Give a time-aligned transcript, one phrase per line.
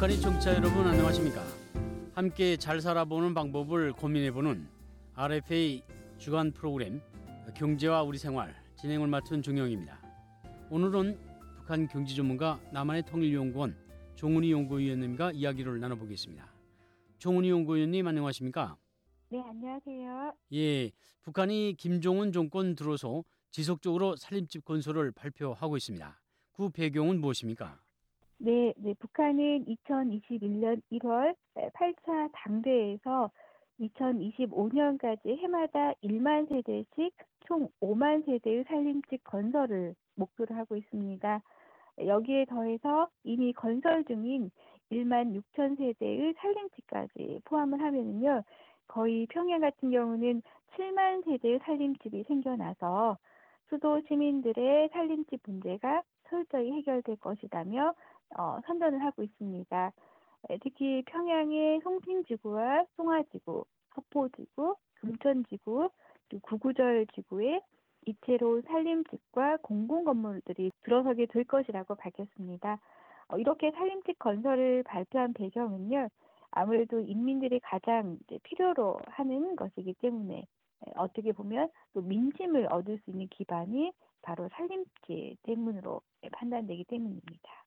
[0.00, 1.44] 북한의 청취자 여러분 안녕하십니까?
[2.14, 4.66] 함께 잘 살아보는 방법을 고민해보는
[5.12, 5.82] RFA
[6.16, 7.02] 주간 프로그램
[7.54, 10.00] 경제와 우리 생활 진행을 맡은 종영입니다.
[10.70, 11.18] 오늘은
[11.58, 13.76] 북한 경제 전문가 남한의 통일연구원
[14.14, 16.50] 종훈이 연구위원님과 이야기를 나눠보겠습니다.
[17.18, 18.78] 종훈이 연구위원님 안녕하십니까?
[19.28, 20.34] 네, 안녕하세요.
[20.54, 26.22] 예, 북한이 김종은 정권 들어서 지속적으로 살림집 건설을 발표하고 있습니다.
[26.52, 27.78] 그 배경은 무엇입니까?
[28.42, 31.36] 네, 네, 북한은 2021년 1월
[31.74, 33.30] 8차 당대에서
[33.78, 41.42] 2025년까지 해마다 1만 세대씩 총 5만 세대의 살림집 건설을 목표로 하고 있습니다.
[42.06, 44.50] 여기에 더해서 이미 건설 중인
[44.90, 48.42] 1만 6천 세대의 살림집까지 포함을 하면은요,
[48.88, 50.40] 거의 평양 같은 경우는
[50.78, 53.18] 7만 세대의 살림집이 생겨나서
[53.68, 57.94] 수도 시민들의 살림집 문제가 철저히 해결될 것이라며
[58.36, 59.92] 어, 선전을 하고 있습니다.
[60.62, 63.64] 특히 평양의 송신지구와 송화지구,
[63.94, 65.90] 서포지구, 금천지구,
[66.42, 67.60] 구구절 지구에
[68.06, 72.78] 이체로 살림집과 공공 건물들이 들어서게 될 것이라고 밝혔습니다.
[73.28, 76.08] 어, 이렇게 살림집 건설을 발표한 배경은요,
[76.52, 80.46] 아무래도 인민들이 가장 필요로 하는 것이기 때문에
[80.96, 86.00] 어떻게 보면 또 민심을 얻을 수 있는 기반이 바로 살림집 때문으로
[86.32, 87.59] 판단되기 때문입니다.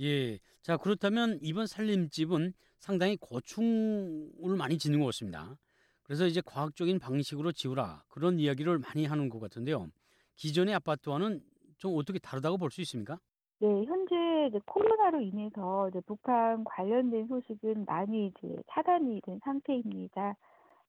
[0.00, 0.38] 예.
[0.62, 5.58] 자, 그렇다면 이번 살림집은 상당히 고충을 많이 짓는 것 같습니다.
[6.02, 9.88] 그래서 이제 과학적인 방식으로 지으라 그런 이야기를 많이 하는 것 같은데요.
[10.36, 11.42] 기존의 아파트와는
[11.78, 13.18] 좀 어떻게 다르다고 볼 수 있습니까?
[13.60, 20.36] 네, 현재 코로나로 인해서 북한 관련된 소식은 많이 이제 차단이 된 상태입니다.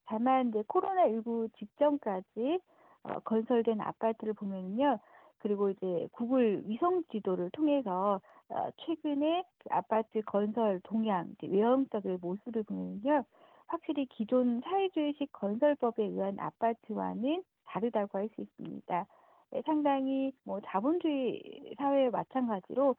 [0.05, 2.59] 다만 이제 코로나19 직전까지
[3.03, 4.99] 어, 건설된 아파트를 보면요.
[5.39, 13.23] 그리고 이제 구글 위성 지도를 통해서 어, 최근에 그 아파트 건설 동향, 외형적인 모습을 보면요.
[13.67, 19.05] 확실히 기존 사회주의식 건설법에 의한 아파트와는 다르다고 할 수 있습니다.
[19.51, 22.95] 네, 상당히 뭐 자본주의 사회와 마찬가지로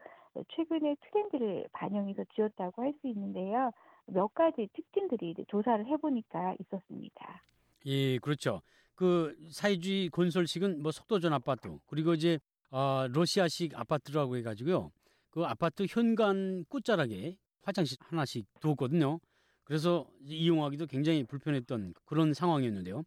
[0.48, 3.70] 최근의 트렌드를 반영해서 지었다고 할 수 있는데요.
[4.06, 7.42] 몇 가지 특징들이 조사를 해보니까 있었습니다.
[7.86, 8.62] 예, 그렇죠.
[9.00, 12.38] 그 사회주의 건설식은 뭐 속도전 아파트 그리고 이제
[12.70, 14.90] 어, 러시아식 아파트라고 해가지고요.
[15.30, 19.18] 그 아파트 현관 끝자락에 화장실 하나씩 두었거든요.
[19.64, 23.04] 그래서 이용하기도 굉장히 불편했던 그런 상황이었는데요.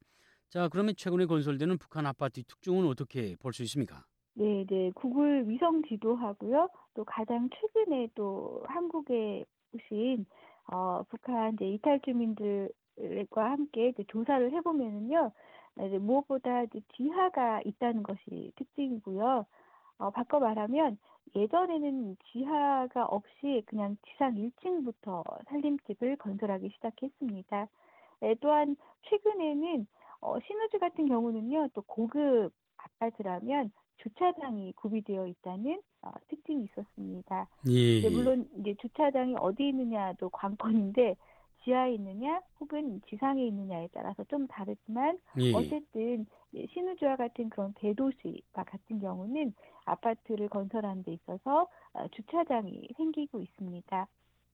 [0.49, 4.03] 자, 그러면 최근에 건설되는 북한 아파트 특징은 어떻게 볼 수 있습니까?
[4.35, 4.91] 네, 네.
[4.95, 6.69] 구글 위성 지도하고요.
[6.95, 10.25] 또 가장 최근에 또 한국에 오신
[10.71, 15.31] 어, 북한 이제 이탈 주민들과 함께 조사를 해보면은요,
[15.79, 19.45] 이제 무엇보다 이제 지하가 있다는 것이 특징이고요.
[19.97, 20.97] 어, 바꿔 말하면
[21.35, 27.67] 예전에는 지하가 없이 그냥 지상 1층부터 살림집을 건설하기 시작했습니다.
[28.19, 28.75] 네, 또한
[29.09, 29.87] 최근에는
[30.21, 37.47] 어, 신우주 같은 경우는요, 또 고급 아파트라면 주차장이 구비되어 있다는 어, 특징이 있었습니다.
[37.69, 38.09] 예.
[38.09, 41.15] 물론 이제 주차장이 어디 있느냐도 관건인데
[41.63, 45.53] 지하에 있느냐 혹은 지상에 있느냐에 따라서 좀 다르지만 예.
[45.53, 46.25] 어쨌든
[46.73, 49.53] 신우주와 같은 그런 대도시와 같은 경우는
[49.85, 54.07] 아파트를 건설하는 데 있어서 어, 주차장이 생기고 있습니다.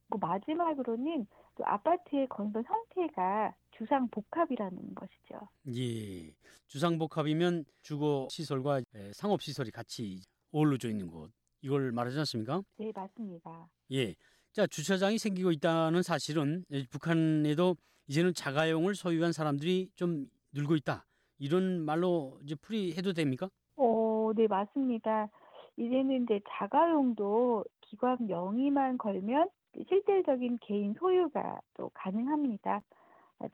[0.10, 5.48] 그 마지막으로는 또 아파트의 건설 형태가 주상 복합이라는 것이죠.
[5.76, 6.34] 예.
[6.68, 8.82] 주상 복합이면 주거 시설과
[9.14, 10.22] 상업 시설이 같이
[10.52, 11.32] 어우러져 있는 곳.
[11.62, 12.62] 이걸 말하지 않습니까?
[12.78, 13.70] 네, 맞습니다.
[13.92, 14.16] 예.
[14.54, 17.76] 자, 주차장이 생기고 있다는 사실은 북한에도
[18.08, 21.06] 이제는 자가용을 소유한 사람들이 좀 늘고 있다.
[21.38, 23.48] 이런 말로 이제 풀이해도 됩니까?
[23.78, 25.30] 어, 네, 맞습니다.
[25.78, 29.50] 이제는 이제 자가용도 기관 명의만 걸면
[29.88, 32.82] 실질적인 개인 소유가 또 가능합니다.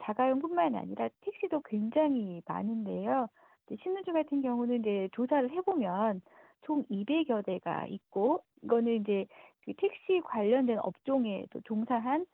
[0.02, 3.28] 자가용뿐만 아니라 택시도 굉장히 많은데요.
[3.84, 6.22] 신우주 같은 경우는 이제 조사를 해보면
[6.66, 9.28] 총 200여 대가 있고 이거는 이제
[9.66, 12.26] 그 택시 관련된 업종에 또 종사한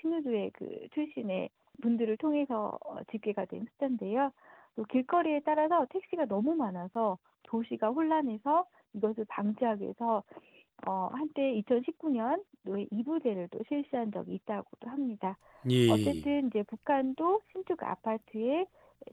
[0.00, 1.50] 신우주의 그 출신의
[1.82, 4.32] 분들을 통해서 어, 집계가 된 숫자인데요.
[4.74, 10.22] 또 길거리에 따라서 택시가 너무 많아서 도시가 혼란해서 이것을 방지하기 위해서
[10.86, 15.36] 어, 한때 2019년 노예 2부제를 또 실시한 적이 있다고도 합니다.
[15.68, 15.90] 예.
[15.90, 18.66] 어쨌든 이제 북한도 신축 아파트에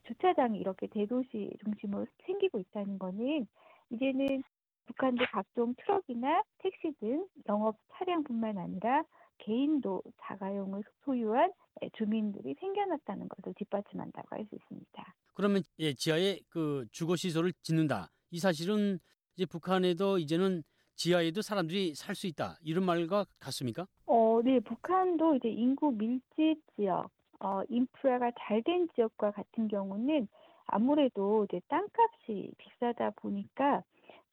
[0.05, 3.47] 주차장이 이렇게 대도시 중심으로 생기고 있다는 거는
[3.89, 4.43] 이제는
[4.85, 9.03] 북한도 각종 트럭이나 택시 등 영업 차량뿐만 아니라
[9.39, 11.51] 개인도 자가용을 소유한
[11.97, 15.13] 주민들이 생겨났다는 것을 뒷받침한다고 할 수 있습니다.
[15.33, 18.09] 그러면 예, 지하에 그 주거 시설을 짓는다.
[18.31, 18.99] 이 사실은
[19.35, 20.63] 이제 북한에도 이제는
[20.95, 22.57] 지하에도 사람들이 살 수 있다.
[22.61, 23.85] 이런 말과 같습니까?
[24.05, 27.09] 어, 어, 네, 북한도 이제 인구 밀집 지역,
[27.39, 30.27] 어, 인프라가 잘 된 지역과 같은 경우는
[30.67, 33.83] 아무래도 이제 땅값이 비싸다 보니까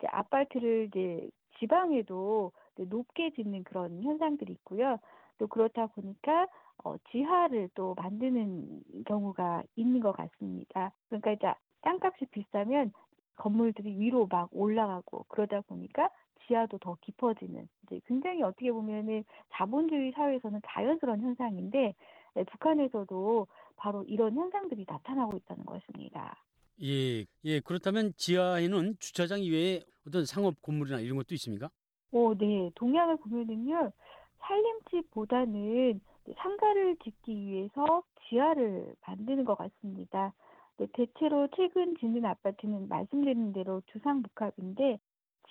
[0.09, 1.29] 아파트를 이제
[1.59, 4.99] 지방에도 높게 짓는 그런 현상들이 있고요.
[5.39, 6.47] 또 그렇다 보니까
[6.85, 10.93] 어, 지하를 또 만드는 경우가 있는 것 같습니다.
[11.09, 12.93] 그러니까 이제 땅값이 비싸면
[13.37, 16.11] 건물들이 위로 막 올라가고 그러다 보니까
[16.47, 21.95] 지하도 더 깊어지는 이제 굉장히 어떻게 보면은 자본주의 사회에서는 자연스러운 현상인데
[22.35, 23.47] 네, 북한에서도
[23.77, 26.37] 바로 이런 현상들이 나타나고 있다는 것입니다.
[26.82, 27.61] 예, 예.
[27.61, 31.70] 그렇다면 지하에는 주차장 이외에 어떤 상업 건물이나 이런 것도 있습니까?
[32.11, 32.70] 오, 네.
[32.75, 33.93] 동양을 보면은요,
[34.40, 36.00] 살림집보다는
[36.37, 40.34] 상가를 짓기 위해서 지하를 만드는 것 같습니다.
[40.79, 44.99] 네, 대체로 최근 짓는 아파트는 말씀드린 대로 주상복합인데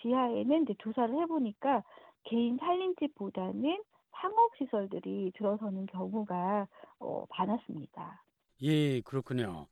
[0.02, 1.84] 지하에는 이제 조사를 해보니까
[2.24, 3.84] 개인 살림집보다는
[4.20, 6.68] 상업시설들이 들어서는 경우가
[7.00, 8.24] 어, 많았습니다.
[8.64, 9.68] 예, 그렇군요.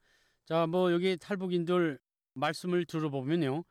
[0.49, 1.99] 자, 뭐 여기 탈북인들
[2.33, 3.63] 말씀을 들어보면요.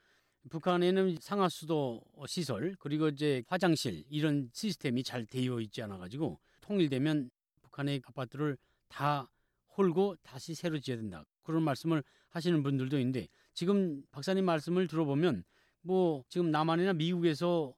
[0.49, 7.31] 북한에는 상하수도 시설 그리고 이제 화장실 이런 시스템이 잘 되어 있지 않아 가지고 통일되면
[7.63, 9.29] 북한의 아파트를 다
[9.77, 11.25] 홀고 다시 새로 지어야 된다.
[11.43, 15.43] 그런 말씀을 하시는 분들도 있는데 지금 박사님 말씀을 들어보면
[15.81, 17.75] 뭐 지금 남한이나 미국에서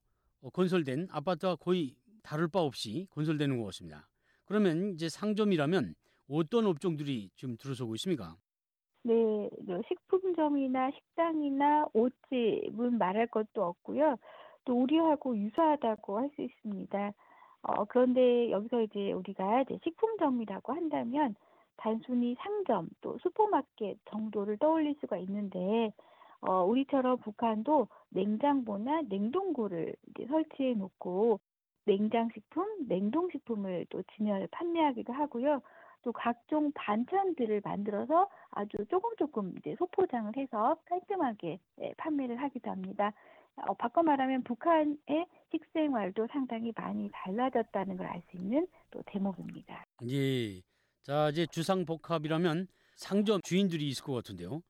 [0.52, 4.10] 건설된 아파트와 거의 다를 바 없이 건설되는 것 같습니다.
[4.44, 5.94] 그러면 이제 상점이라면
[6.28, 8.36] 어떤 업종들이 지금 들어서고 있습니까?
[9.02, 9.48] 네,
[9.88, 14.16] 식품점이나 식당이나 옷집은 말할 것도 없고요.
[14.64, 17.12] 또 우리하고 유사하다고 할 수 있습니다.
[17.62, 21.34] 어, 그런데 여기서 이제 우리가 이제 식품점이라고 한다면
[21.76, 25.92] 단순히 상점 또 슈퍼마켓 정도를 떠올릴 수가 있는데
[26.42, 31.40] 어, 우리처럼 북한도 냉장고나 냉동고를 이제 설치해 놓고
[31.86, 35.60] 냉장식품, 냉동식품을 또 진열 판매하기도 하고요.
[36.02, 43.12] 또 각종 반찬들을 만들어서 아주 조금 조금 이제 소포장을 해서 깔끔하게 예, 판매를 하기도 합니다.
[43.56, 44.96] 어, 바꿔 말하면 북한의
[45.52, 49.84] 식생활도 상당히 많이 달라졌다는 걸 알 수 있는 또 대목입니다.
[50.08, 50.62] 예.
[51.02, 54.62] 자, 이제 주상복합이라면 상점 주인들이 있을 것 같은데요.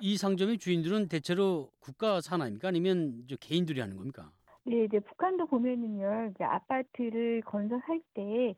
[0.00, 2.68] 이 상점의 주인들은 대체로 국가 산하입니까?
[2.68, 4.30] 아니면 개인들이 하는 겁니까?
[4.64, 8.54] 네, 이제 북한도 보면은요, 이제 아파트를 건설할 때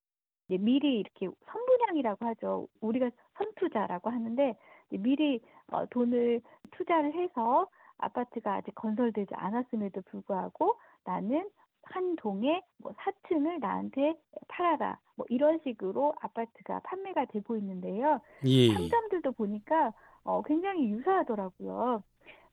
[0.57, 2.69] 미리 이렇게 선분양이라고 하죠.
[2.81, 4.57] 우리가 선투자라고 하는데
[4.91, 5.41] 미리
[5.71, 6.41] 어, 돈을
[6.71, 7.69] 투자를 해서
[7.99, 11.49] 아파트가 아직 건설되지 않았음에도 불구하고 나는
[11.83, 14.15] 한 동에 뭐 4층을 나한테
[14.49, 14.99] 팔아라.
[15.17, 18.21] 뭐 이런 식으로 아파트가 판매가 되고 있는데요.
[18.45, 18.73] 예.
[18.73, 19.93] 상점들도 보니까
[20.25, 22.03] 어, 굉장히 유사하더라고요.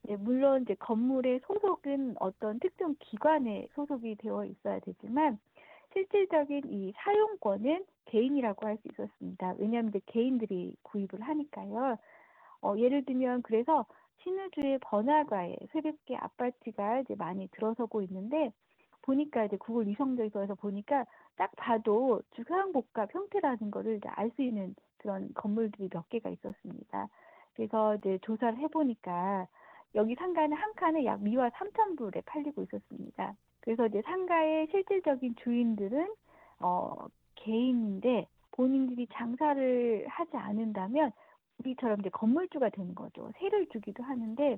[0.03, 5.39] 네, 물론 이제 건물의 소속은 어떤 특정 기관에 소속이 되어 있어야 되지만
[5.95, 9.55] 실질적인 이 사용권은 개인이라고 할 수 있었습니다.
[9.59, 11.97] 왜냐하면 이제 개인들이 구입을 하니까요.
[12.61, 13.85] 어, 예를 들면 그래서
[14.23, 18.51] 신우주의 번화가에 새롭게 아파트가 이제 많이 들어서고 있는데
[19.03, 21.05] 보니까 이제 구글 위성조에서 보니까
[21.37, 27.07] 딱 봐도 주상복합 형태라는 거를 알 수 있는 그런 건물들이 몇 개가 있었습니다.
[27.55, 29.47] 그래서 이제 조사를 해보니까
[29.95, 33.35] 여기 상가는 한 칸에 약 미화 3천 불에 팔리고 있었습니다.
[33.65, 36.13] 그래서 이제 상가의 실질적인 주인들은
[36.59, 41.11] 어, 개인인데 본인들이 장사를 하지 않는다면
[41.59, 43.31] 우리처럼 이제 건물주가 되는 거죠.
[43.39, 44.57] 세를 주기도 하는데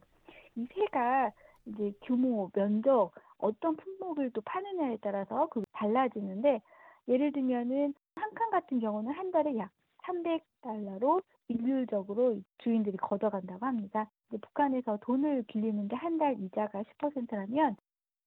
[0.56, 1.32] 이 세가
[1.68, 6.62] 이제 규모, 면적, 어떤 품목을 또 파느냐에 따라서 그 달라지는데
[7.08, 9.72] 예를 들면은 한 칸 같은 경우는 한 달에 약
[10.04, 14.10] 300달러로 일률적으로 주인들이 걷어간다고 합니다.
[14.42, 17.76] 북한에서 돈을 빌리는데 한 달 이자가 10%라면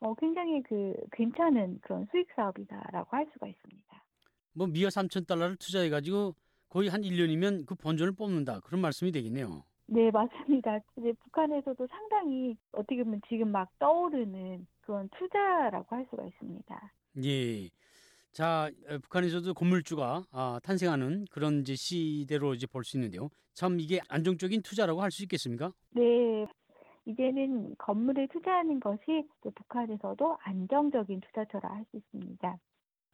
[0.01, 4.05] 어, 굉장히 그 괜찮은 그런 수익 사업이다라고 할 수가 있습니다.
[4.55, 6.35] 뭐 미화 3천 달러를 투자해 가지고
[6.69, 9.65] 거의 한 1년이면 그 본전을 뽑는다 그런 말씀이 되겠네요.
[9.87, 10.79] 네 맞습니다.
[10.99, 16.93] 이제 북한에서도 상당히 어떻게 보면 지금 막 떠오르는 그런 투자라고 할 수가 있습니다.
[17.25, 17.69] 예.
[18.33, 18.71] 자,
[19.03, 23.29] 북한에서도 건물주가 아, 탄생하는 그런 이제 시대로 이제 볼 수 있는데요.
[23.55, 25.73] 참 이게 안정적인 투자라고 할 수 있겠습니까?
[25.91, 26.47] 네.
[27.11, 32.59] 이제는 건물에 투자하는 것이 북한에서도 안정적인 투자처라 할 수 있습니다.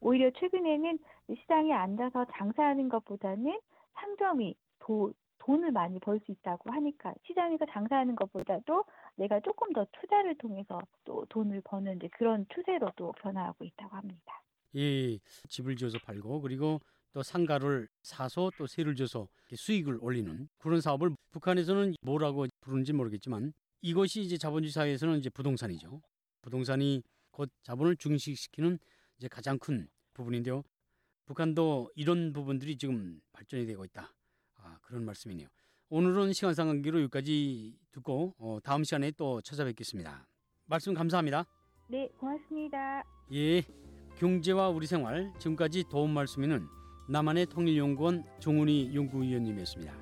[0.00, 0.98] 오히려 최근에는
[1.40, 3.58] 시장에 앉아서 장사하는 것보다는
[3.94, 8.84] 상점이 도, 돈을 많이 벌 수 있다고 하니까 시장에서 장사하는 것보다도
[9.16, 14.42] 내가 조금 더 투자를 통해서 또 돈을 버는 그런 추세로 또 변화하고 있다고 합니다.
[14.74, 16.80] 예, 집을 지어서 팔고 그리고
[17.12, 23.54] 또 상가를 사서 또 세를 져서 수익을 올리는 그런 사업을 북한에서는 뭐라고 부르는지 모르겠지만
[23.86, 26.02] 이것이 이제 자본주의 사회에서는 이제 부동산이죠.
[26.42, 28.80] 부동산이 곧 자본을 증식시키는
[29.16, 30.64] 이제 가장 큰 부분인데요.
[31.24, 34.12] 북한도 이런 부분들이 지금 발전이 되고 있다.
[34.56, 35.46] 아, 그런 말씀이네요.
[35.88, 40.26] 오늘은 시간상 관계로 여기까지 듣고 어, 다음 시간에 또 찾아뵙겠습니다.
[40.64, 41.46] 말씀 감사합니다.
[41.88, 43.04] 네, 고맙습니다.
[43.34, 43.62] 예,
[44.18, 46.66] 경제와 우리 생활 지금까지 도움 말씀에는
[47.08, 49.94] 남한의 통일연구원 종훈이 연구위원님이었습니다.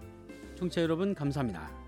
[0.56, 1.83] 청취자 여러분 감사합니다.